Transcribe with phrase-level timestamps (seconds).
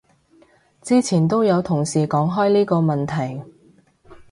[0.81, 3.43] 之前都有同事講開呢個問題